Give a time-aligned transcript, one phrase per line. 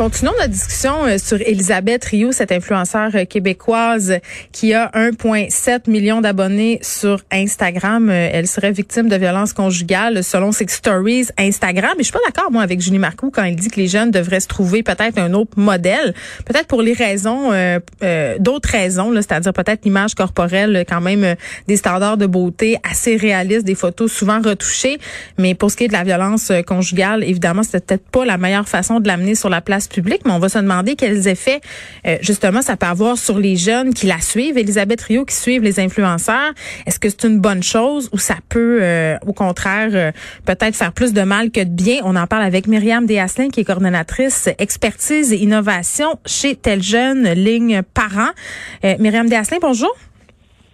[0.00, 4.14] Continuons notre discussion euh, sur Elisabeth Rioux, cette influenceur euh, québécoise
[4.50, 8.08] qui a 1,7 million d'abonnés sur Instagram.
[8.08, 11.92] Euh, elle serait victime de violences conjugales selon ses stories Instagram.
[11.96, 14.10] Et je suis pas d'accord, moi, avec Julie Marcoux quand elle dit que les jeunes
[14.10, 16.14] devraient se trouver peut-être un autre modèle,
[16.46, 17.78] peut-être pour les raisons, euh,
[18.38, 21.34] d'autres raisons, c'est-à-dire peut-être l'image corporelle, quand même
[21.68, 24.98] des standards de beauté assez réalistes, des photos souvent retouchées.
[25.36, 28.66] Mais pour ce qui est de la violence conjugale, évidemment, c'était peut-être pas la meilleure
[28.66, 31.60] façon de l'amener sur la place public, mais on va se demander quels effets
[32.06, 34.56] euh, justement ça peut avoir sur les jeunes qui la suivent.
[34.56, 36.52] Elisabeth Rio qui suivent les influenceurs.
[36.86, 40.12] Est-ce que c'est une bonne chose ou ça peut euh, au contraire euh,
[40.44, 42.00] peut-être faire plus de mal que de bien?
[42.04, 47.28] On en parle avec Myriam Desasselin qui est coordonnatrice expertise et innovation chez Tel Jeune
[47.32, 48.30] Ligne Parents.
[48.82, 49.94] Myriam Desasselin, bonjour.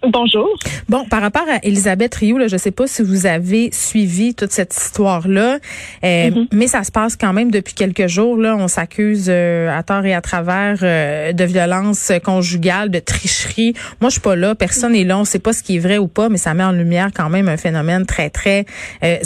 [0.03, 0.47] Bonjour.
[0.89, 4.35] Bon, par rapport à Elisabeth Rioux, là, je ne sais pas si vous avez suivi
[4.35, 5.57] toute cette histoire-là,
[6.03, 6.47] euh, mm-hmm.
[6.53, 8.37] mais ça se passe quand même depuis quelques jours.
[8.37, 13.73] Là, on s'accuse euh, à tort et à travers euh, de violence conjugale, de tricherie.
[13.99, 15.97] Moi, je suis pas là, personne n'est là, on sait pas ce qui est vrai
[15.97, 18.65] ou pas, mais ça met en lumière quand même un phénomène très très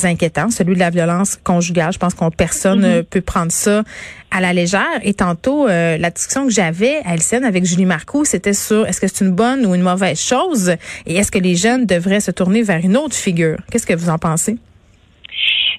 [0.04, 1.92] inquiétant, celui de la violence conjugale.
[1.92, 3.04] Je pense qu'on personne mm-hmm.
[3.04, 3.84] peut prendre ça
[4.32, 5.00] à la légère.
[5.04, 9.08] Et tantôt, la discussion que j'avais à Elsen avec Julie Marcoux, c'était sur est-ce que
[9.08, 12.64] c'est une bonne ou une mauvaise chose et est-ce que les jeunes devraient se tourner
[12.64, 13.58] vers une autre figure?
[13.72, 14.58] Qu'est-ce que vous en pensez?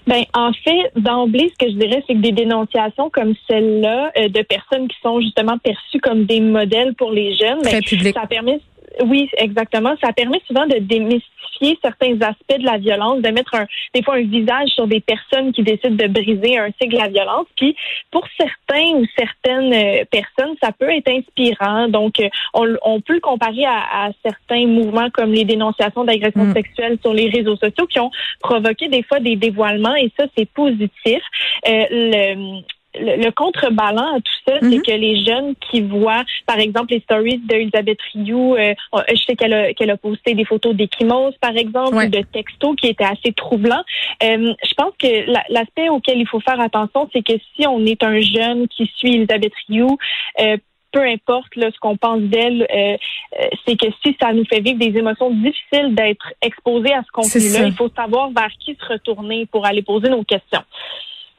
[0.06, 4.28] Ben, en fait, d'emblée, ce que je dirais, c'est que des dénonciations comme celle-là euh,
[4.28, 7.80] de personnes qui sont justement perçues comme des modèles pour les jeunes, ben,
[8.12, 8.60] ça permet
[9.04, 9.94] oui, exactement.
[10.02, 14.16] Ça permet souvent de démystifier certains aspects de la violence, de mettre un, des fois
[14.16, 17.46] un visage sur des personnes qui décident de briser un cycle de la violence.
[17.56, 17.76] Puis
[18.10, 21.88] pour certains ou certaines euh, personnes, ça peut être inspirant.
[21.88, 26.54] Donc, euh, on, peut le comparer à, certains mouvements comme les dénonciations d'agressions mm.
[26.54, 28.10] sexuelles sur les réseaux sociaux qui ont
[28.40, 31.22] provoqué des fois des dévoilements et ça, c'est positif.
[31.68, 32.62] Euh, le,
[32.94, 34.82] le, contrebalan à tout ça, c'est mhm.
[34.82, 38.74] que les jeunes qui voient, par exemple, les stories d'Elisabeth Rioux, euh,
[39.08, 42.76] je sais qu'elle a, qu'elle a posté des photos d'échymoses, par exemple, ou de textos
[42.76, 43.84] qui étaient assez troublants.
[44.22, 48.02] Euh, je pense que l'aspect auquel il faut faire attention, c'est que si on est
[48.02, 49.96] un jeune qui suit Elisabeth Rioux,
[50.40, 50.56] euh,
[50.92, 52.66] peu importe là, ce qu'on pense d'elle,
[53.66, 57.66] c'est que si ça nous fait vivre des émotions difficiles d'être exposé à ce contenu-là,
[57.68, 60.62] il faut savoir vers qui se retourner pour aller poser nos questions.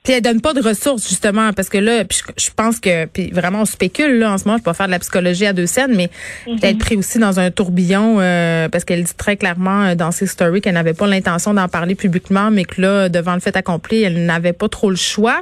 [0.03, 3.31] Puis elle donne pas de ressources justement parce que là, puis je, pense que puis
[3.31, 4.57] vraiment on spécule là en ce moment.
[4.57, 6.09] Je peux pas faire de la psychologie à deux scènes, mais
[6.47, 10.11] mm être pris aussi dans un tourbillon euh, parce qu'elle dit très clairement euh, dans
[10.11, 13.55] ses stories qu'elle n'avait pas l'intention d'en parler publiquement, mais que là devant le fait
[13.57, 15.41] accompli, elle n'avait pas trop le choix.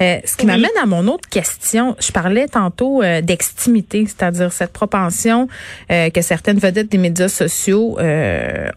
[0.00, 1.96] Euh, ce qui m'amène à mon autre question.
[2.00, 5.48] Je parlais tantôt d'extimité, c'est-à-dire cette propension
[5.88, 7.98] que certaines vedettes des médias sociaux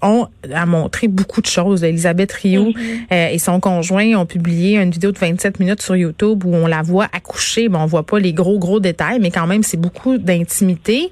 [0.01, 1.83] ont à montrer beaucoup de choses.
[1.83, 3.33] Elisabeth Rio mm-hmm.
[3.33, 6.83] et son conjoint ont publié une vidéo de 27 minutes sur YouTube où on la
[6.83, 7.67] voit accoucher.
[7.67, 11.09] Bon, on voit pas les gros, gros détails, mais quand même, c'est beaucoup d'intimité.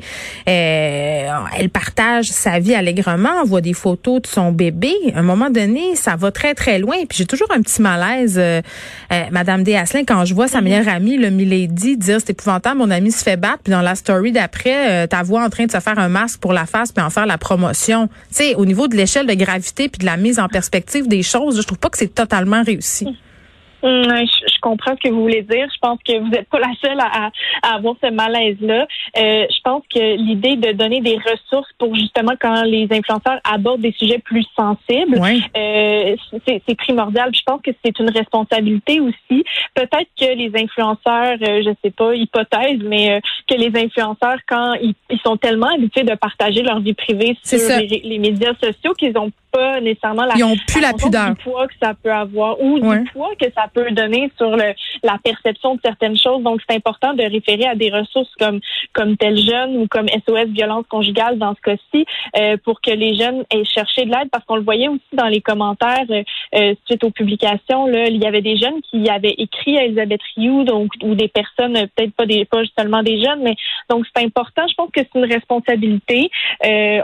[0.48, 4.94] Euh, elle partage sa vie allègrement, on voit des photos de son bébé.
[5.16, 6.96] À un moment donné, ça va très, très loin.
[7.10, 8.62] Puis j'ai toujours un petit malaise, euh,
[9.12, 12.92] euh Madame Desasselin, quand je vois sa meilleure amie, le Milady, dire c'est épouvantable, mon
[12.92, 13.64] ami se fait battre.
[13.64, 16.40] Puis dans la story d'après, euh, ta voix en train de se faire un masque
[16.40, 18.08] pour la face puis en faire la promotion.
[18.30, 21.24] Tu sais, au niveau de l'échelle de gravité puis de la mise en perspective des
[21.24, 23.08] choses, je trouve pas que c'est totalement réussi.
[23.84, 25.68] Hum, je, comprends ce que vous voulez dire.
[25.74, 28.88] Je pense que vous n'êtes pas la seule à, avoir ce malaise-là.
[29.18, 33.82] Euh, je pense que l'idée de donner des ressources pour justement quand les influenceurs abordent
[33.82, 35.20] des sujets plus sensibles,
[35.58, 36.16] euh,
[36.48, 37.30] c'est primordial.
[37.36, 39.44] Je pense que c'est une responsabilité aussi.
[39.76, 44.96] Peut-être que les influenceurs, euh, je sais pas, hypothèse, mais que les influenceurs, quand ils,
[45.26, 49.32] sont tellement habitués de partager leur vie privée sur les, les, médias sociaux qu'ils ont
[49.54, 51.30] pas nécessairement la, Ils ont plus la, pudeur.
[51.30, 54.74] du poids que ça peut avoir ou du poids que ça peut donner sur le,
[55.04, 56.42] la perception de certaines choses.
[56.44, 58.60] Donc, c'est important de référer à des ressources comme
[58.94, 62.06] comme tel jeune ou comme SOS violence conjugale dans ce cas-ci
[62.38, 65.28] euh, pour que les jeunes aient cherché de l'aide parce qu'on le voyait aussi dans
[65.28, 66.24] les commentaires euh,
[66.56, 67.86] euh, suite aux publications.
[67.88, 71.28] Là, il y avait des jeunes qui avaient écrit à Elisabeth Rioux, donc ou des
[71.28, 73.56] personnes peut-être pas des pas seulement des jeunes, mais
[73.90, 74.64] donc c'est important.
[74.68, 76.30] Je pense que c'est une responsabilité.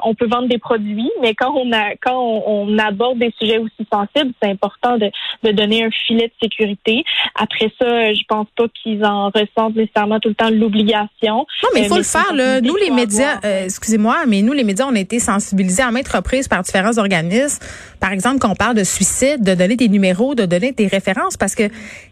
[0.04, 2.38] on peut vendre des produits, mais quand on a quand on,
[2.80, 5.12] aborde des sujets aussi sensibles, c'est important de,
[5.44, 7.03] de donner un filet de sécurité.
[7.36, 11.45] Après ça, je pense pas qu'ils en ressentent nécessairement tout le temps l'obligation.
[11.63, 12.33] Non, mais il faut le faire.
[12.33, 12.62] Là.
[12.62, 16.07] Nous, les médias, euh, excusez-moi, mais nous, les médias, on a été sensibilisés à maintes
[16.07, 17.63] reprises par différents organismes.
[18.00, 21.38] Par exemple, quand on parle de suicide, de donner des numéros, de donner des références,
[21.38, 21.63] parce que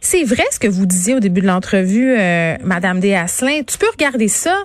[0.02, 3.62] c'est vrai ce que vous disiez au début de l'entrevue, euh, Madame Desasselin.
[3.64, 4.56] Tu peux regarder ça.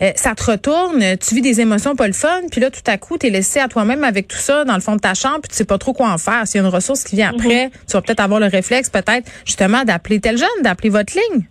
[0.00, 2.98] Euh, ça te retourne, tu vis des émotions pas le fun, puis là, tout à
[2.98, 5.40] coup, tu es laissé à toi-même avec tout ça dans le fond de ta chambre,
[5.42, 6.46] puis tu sais pas trop quoi en faire.
[6.46, 7.72] S'il y a une ressource qui vient après, mhm.
[7.86, 11.46] tu vas peut-être avoir le réflexe, peut-être, justement, d'appeler tel jeune, d'appeler votre ligne.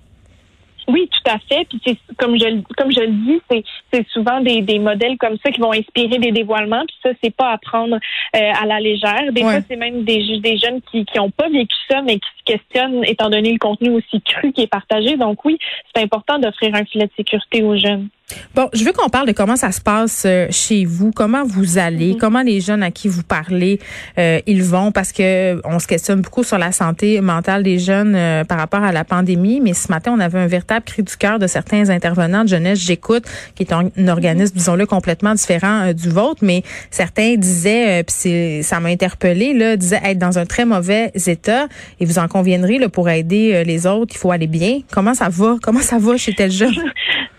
[0.88, 1.66] Oui, tout à fait.
[1.66, 5.38] Puis c'est comme je comme je le dis, c'est c'est souvent des, des modèles comme
[5.44, 6.86] ça qui vont inspirer des dévoilements.
[6.88, 9.34] Puis ça, c'est pas à prendre euh, à la légère.
[9.34, 12.30] Des fois, c'est même des des jeunes qui qui ont pas vécu ça, mais qui
[12.40, 15.18] se questionnent étant donné le contenu aussi cru qui est partagé.
[15.18, 15.60] Donc oui,
[15.94, 18.08] c'est important d'offrir un filet de sécurité aux jeunes.
[18.56, 21.78] Bon, je veux qu'on parle de comment ça se passe euh, chez vous, comment vous
[21.78, 22.18] allez, mm-hmm.
[22.18, 23.80] comment les jeunes à qui vous parlez,
[24.18, 28.16] euh, ils vont, parce que on se questionne beaucoup sur la santé mentale des jeunes
[28.16, 29.62] euh, par rapport à la pandémie.
[29.62, 32.80] Mais ce matin, on avait un véritable cri du cœur de certains intervenants de jeunesse.
[32.80, 33.24] J'écoute,
[33.56, 34.58] qui est un, organisme, mm-hmm.
[34.58, 40.20] disons-le, complètement différent du vôtre, mais certains disaient, puis ça m'a interpellé, là, disaient être
[40.20, 41.68] dans un très mauvais état.
[42.00, 44.80] Et vous en conviendrez, là, pour aider les autres, il faut aller bien.
[44.92, 45.58] Comment ça va?
[45.62, 46.74] Comment ça va chez tel jeune?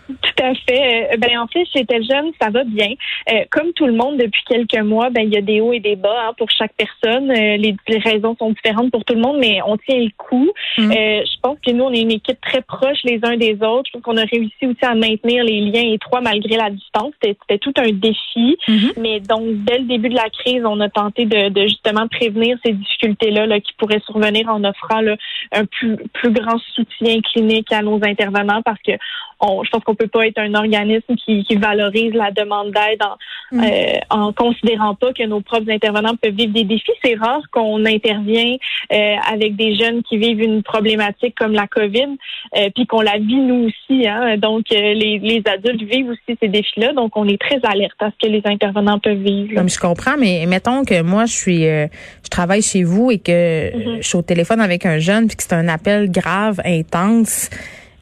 [0.49, 1.13] à fait.
[1.13, 2.89] Euh, ben en fait, Tel Jeune, ça va bien.
[3.31, 5.79] Euh, comme tout le monde depuis quelques mois, ben il y a des hauts et
[5.79, 7.31] des bas hein, pour chaque personne.
[7.31, 10.49] Euh, les, raisons sont différentes pour tout le monde, mais on tient le coup.
[10.77, 10.91] Mm.
[10.91, 13.85] je pense que nous, on est une équipe très proche les uns des autres.
[13.87, 17.13] Je pense qu'on a réussi aussi à maintenir les liens étroits malgré la distance.
[17.21, 18.57] C'était tout un défi.
[18.67, 18.93] Mm-hmm.
[18.97, 22.57] Mais donc, dès le début de la crise, on a tenté de, de justement prévenir
[22.65, 25.15] ces difficultés-là là, qui pourraient survenir en offrant là,
[25.51, 28.93] un plus, plus grand soutien clinique à nos intervenants parce que
[29.41, 33.01] on, je pense qu'on peut pas être un organisme qui, qui valorise la demande d'aide
[33.03, 33.63] en, mm.
[33.63, 36.91] euh, en considérant pas que nos propres intervenants peuvent vivre des défis.
[37.03, 38.55] C'est rare qu'on intervient
[38.93, 42.17] euh, avec des jeunes qui vivent une problématique comme la COVID,
[42.57, 44.07] euh, puis qu'on la vit nous aussi.
[44.07, 44.37] Hein.
[44.37, 46.93] Donc, les, les adultes vivent aussi ces défis-là.
[46.93, 49.55] Donc, on est très alerte à ce que les intervenants peuvent vivre.
[49.55, 53.31] Comme je comprends, mais mettons que moi, je suis, je travaille chez vous et que
[53.31, 53.97] mm-hmm.
[54.01, 57.49] je suis au téléphone avec un jeune, puis que c'est un appel grave, intense.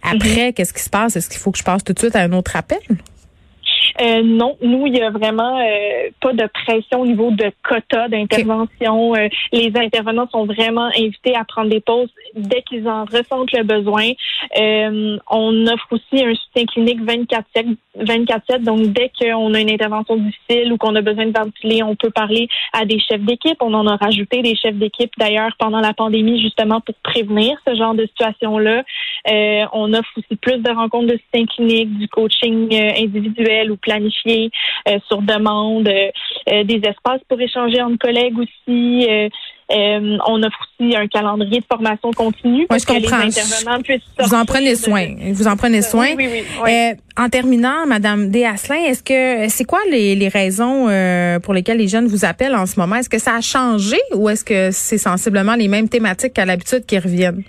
[0.02, 0.54] Après, mhm.
[0.54, 1.16] qu'est-ce qui se passe?
[1.16, 2.80] Est-ce qu'il faut que je passe tout de suite à un autre appel?
[4.02, 8.08] Euh, non, nous, il y a vraiment euh, pas de pression au niveau de quota
[8.08, 9.16] d'intervention.
[9.16, 13.64] Euh, les intervenants sont vraiment invités à prendre des pauses dès qu'ils en ressentent le
[13.64, 14.12] besoin.
[15.30, 20.72] on offre aussi un soutien clinique 24-7, 24 donc dès qu'on a une intervention difficile
[20.72, 23.58] ou qu'on a besoin de ventiler, on peut parler à des chefs d'équipe.
[23.62, 27.76] On en a rajouté des chefs d'équipe d'ailleurs pendant la pandémie justement pour prévenir ce
[27.76, 28.84] genre de situation-là.
[29.74, 34.50] on offre aussi plus de rencontres de soutien clinique, du coaching individuel ou planifier
[34.88, 36.10] euh, sur demande, euh,
[36.52, 39.08] euh, des espaces pour échanger entre collègues aussi.
[39.70, 44.46] on offre aussi un calendrier de formation continue pour que les intervenants puissent Vous en
[44.46, 45.08] prenez soin.
[45.34, 46.16] Vous en prenez soin.
[46.16, 46.28] Oui,
[46.64, 46.74] oui,
[47.18, 50.86] en terminant, Madame Desasselin, est-ce que c'est quoi les, les raisons
[51.44, 52.96] pour lesquelles les jeunes vous appellent en ce moment?
[52.96, 56.86] Est-ce que ça a changé ou est-ce que c'est sensiblement les mêmes thématiques qu'à l'habitude
[56.86, 57.44] qui reviennent?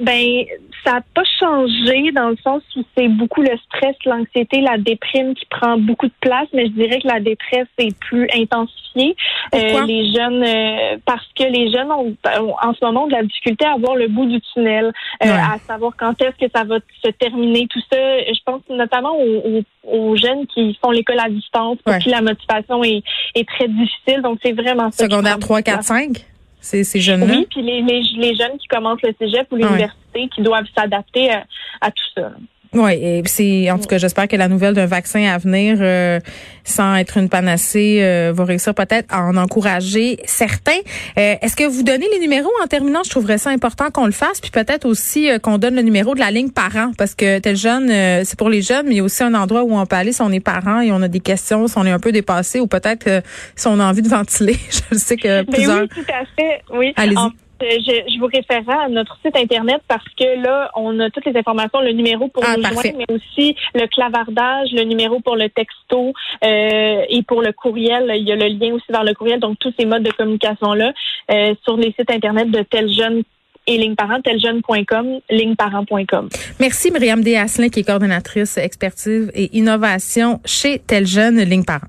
[0.00, 0.44] Ben,
[0.84, 5.34] ça n'a pas changé dans le sens où c'est beaucoup le stress, l'anxiété, la déprime
[5.34, 9.16] qui prend beaucoup de place, mais je dirais que la détresse est plus intensifiée.
[9.54, 12.16] Euh, les jeunes, euh, parce que les jeunes ont,
[12.62, 14.92] en ce moment de la difficulté à voir le bout du tunnel,
[15.24, 17.98] euh, à savoir quand est-ce que ça va se terminer, tout ça.
[17.98, 22.82] Je pense notamment aux, aux, jeunes qui font l'école à distance, pour qui la motivation
[22.84, 23.02] est,
[23.34, 24.22] est très difficile.
[24.22, 25.04] Donc c'est vraiment ça.
[25.04, 26.33] Secondaire 3, 4, 5?
[26.64, 27.26] Ces, ces jeunes-là?
[27.34, 31.30] Oui, puis les, les, les, jeunes qui commencent le cégep ou l'université qui doivent s'adapter
[31.30, 31.44] à,
[31.80, 32.32] à tout ça.
[32.74, 36.18] Oui, et c'est en tout cas, j'espère que la nouvelle d'un vaccin à venir, euh,
[36.64, 40.72] sans être une panacée, euh, va réussir peut-être à en encourager certains.
[41.16, 43.02] Euh, est-ce que vous donnez les numéros en terminant?
[43.04, 46.20] Je trouverais ça important qu'on le fasse, puis peut-être aussi qu'on donne le numéro de
[46.20, 47.88] la ligne parent, parce que tel jeune,
[48.24, 50.12] c'est pour les jeunes, mais il y a aussi un endroit où on peut aller
[50.12, 52.58] si on est parent et on a des questions, si on est un peu dépassé,
[52.58, 53.22] ou peut-être
[53.54, 54.56] si on a envie de ventiler.
[54.90, 55.82] Je sais que plusieurs.
[55.82, 56.62] oui, tout à fait.
[56.72, 56.92] Oui.
[56.96, 61.36] Allez-y je, vous référerai à notre site Internet parce que là, on a toutes les
[61.36, 65.48] informations, le numéro pour ah, nous joindre, mais aussi le clavardage, le numéro pour le
[65.48, 66.12] texto
[66.44, 68.12] euh, et pour le courriel.
[68.16, 70.92] Il y a le lien aussi vers le courriel, donc tous ces modes de communication-là
[71.30, 73.22] euh, sur les sites Internet de tel jeune
[73.66, 76.28] et ligneparent, teljeune.com, ligneparent.com.
[76.60, 81.88] Merci Myriam Desasselin, qui est coordonnatrice expertise et innovation chez Teljeune Ligne Parent.